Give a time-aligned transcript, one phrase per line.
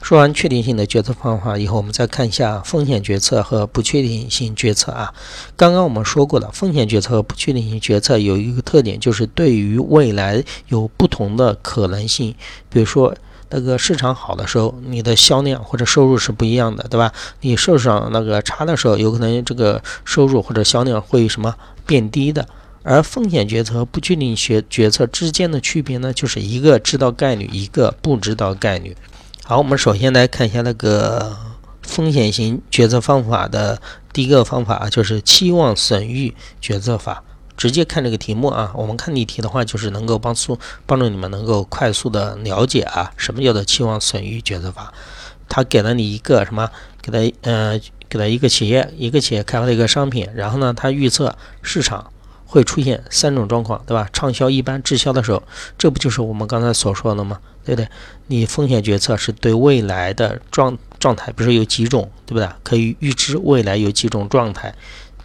[0.00, 5.12] 说完确定性的决策方法以后，我们再看一下风险决策和不确定性决策啊。
[5.56, 12.34] 刚刚我们说过了，风险决策和不确定性决策有一个特点，就是对于未来有不同的可能性。
[12.70, 13.14] 比如说，
[13.50, 17.12] 那个市场好的时候，你的销量或者收入是不一样的，对吧？
[17.40, 21.54] 你市场那个差的时候，有可能这个收入或者销量会什么
[21.84, 22.46] 变低的。
[22.84, 28.96] 而风险决策和不确定性决策之间的区别呢，就是一个知道概率，一个不知道概率。
[29.48, 31.34] 好，我们首先来看一下那个
[31.80, 33.80] 风险型决策方法的
[34.12, 37.24] 第一个方法啊，就是期望损益决策法。
[37.56, 44.92] 直接看这个题目啊，我们看例题的话，就是能够帮助帮助你们能够快速的了解啊，什么叫做期望损益决策法。
[45.48, 46.68] 他给了你一个什么？
[47.00, 52.12] 给他呃，给他一个企业，一个企业开发的一个商品，然后呢，他预测市场。
[52.48, 54.08] 会出现三种状况，对吧？
[54.10, 55.42] 畅销、一般、滞销的时候，
[55.76, 57.38] 这不就是我们刚才所说的吗？
[57.62, 57.88] 对不对？
[58.28, 62.48] 你风险决策是对未来的状状态，比如说有几种，对不对？
[62.64, 64.74] 可以预知未来有几种状态，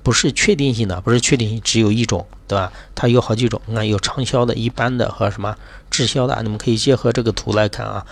[0.03, 2.73] 不是确定性的，不是确定性只有一种，对吧？
[2.93, 5.55] 它有好几种，你看有畅销的、一般的和什么
[5.89, 8.05] 滞销的，你们可以结合这个图来看啊。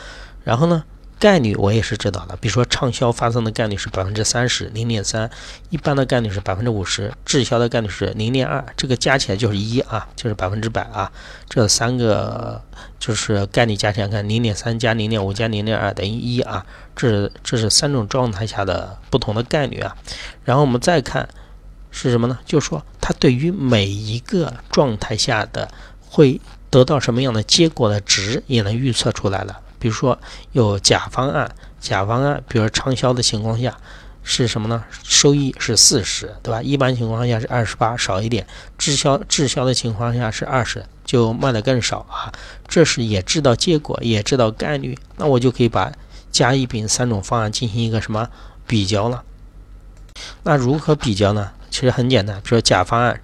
[0.45, 0.83] 然后呢？
[1.21, 5.29] 概率我也是知道的，比如说畅销发生的概率是百分之三十，零点三；
[5.69, 11.11] 一般的概率是百分之五十，滞销的概率是零点二，这个加起来就是一啊，就是百分之百啊。
[11.47, 12.59] 这三个
[12.97, 16.65] 就是概率加起来看，零点三加零点五加零点二等于一啊。
[16.95, 19.95] 这这是三种状态下的不同的概率啊。
[20.43, 21.29] 然后我们再看
[21.91, 22.39] 是什么呢？
[22.47, 25.69] 就是说它对于每一个状态下的
[26.09, 26.41] 会
[26.71, 29.59] 得到什么样的结果的值也能预测出来了。
[29.81, 30.17] 比如说
[30.51, 33.75] 有甲方案，甲方案，比如畅销的情况下
[34.21, 34.83] 是什么呢？
[35.03, 36.61] 收益是四十，对吧？
[36.61, 38.45] 一般情况下是二十八，少一点。
[38.77, 42.31] 滞销滞销的情况下是二十，就卖的更少啊。
[42.67, 45.91] 这是也知道结果，也知道概率，那我就可以把
[46.31, 48.29] 甲、乙、丙三种方案进行一个什么
[48.67, 49.23] 比较了。
[50.43, 51.51] 那如何比较呢？
[51.71, 53.19] 其实很简单，比如说甲方案。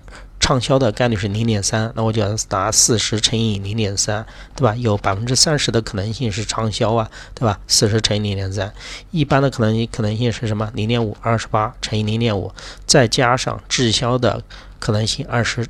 [0.47, 4.73] 畅销的概率是零点三，那我就要拿四十乘以零点三，对吧？
[4.77, 7.59] 有百分之三十的可能性是畅销啊，对吧？
[7.67, 8.73] 四十乘以零点三，
[9.11, 10.71] 一般的可能可能性是什么？
[10.73, 12.49] 零点五，二十八乘以零点五，
[12.85, 14.41] 再加上滞销的
[14.79, 15.67] 可能性二十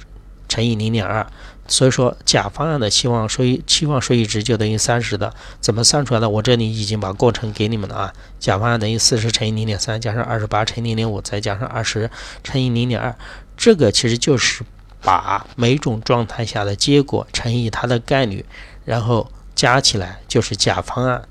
[0.58, 1.24] 乘以零点二，
[1.68, 5.32] 所以说甲方案的期望收益期望收益值就等于三十的。
[5.62, 6.28] 怎么算出来的？
[6.28, 8.14] 我这里已经把过程给你们了啊。
[8.40, 12.10] 甲方案等于四十乘以零点三，加上二十八乘以零点五，再加上二十
[12.44, 13.16] 乘以零点二。
[13.56, 14.64] 这个其实就是
[15.04, 18.44] 把每种状态下的结果乘以它的概率，
[18.84, 21.22] 然后加起来就是甲方案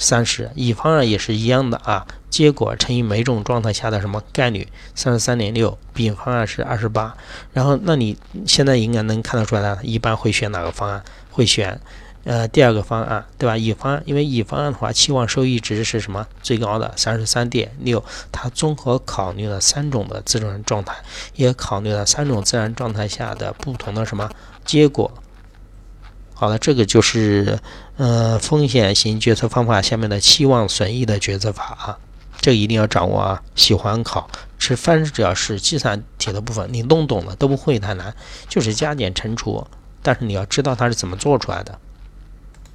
[0.00, 7.14] 三十，乙方案也是一样的啊，结果乘以每种状态下的什么概率三十三点六，丙方案是二十八，
[7.52, 8.16] 然后那你
[8.46, 11.04] 现在应该能看得出来，一般会选哪个方案？
[11.30, 11.78] 会选。
[12.24, 13.56] 呃，第二个方案，对吧？
[13.56, 16.26] 乙方，因为乙方案的话，期望收益值是什么？
[16.42, 18.04] 最高的三十三点六。
[18.30, 20.94] 它综合考虑了三种的自然状态，
[21.34, 24.30] 也考虑了三种自然状态下的不同的什么
[24.66, 25.10] 结果。
[26.40, 27.58] 好了，这个就是
[27.98, 31.98] 呃风险型决策方法下面的期望损益的决策法啊，
[32.40, 33.42] 这个一定要掌握啊。
[33.54, 38.14] 喜欢考，是凡是只要是计算题的部分，你弄懂了都不会太难，
[38.48, 39.62] 就是加减乘除。
[40.00, 41.78] 但是你要知道它是怎么做出来的。